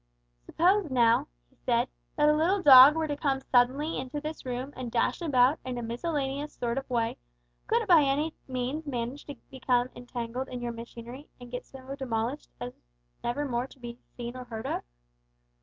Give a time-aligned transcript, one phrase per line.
[0.47, 4.73] "Suppose, now," he said, "that a little dog were to come suddenly into this room
[4.75, 7.17] and dash about in a miscellaneous sort of way,
[7.67, 11.95] could it by any means manage to become entangled in your machinery and get so
[11.95, 12.73] demolished as
[13.23, 14.81] never more to be seen or heard of?"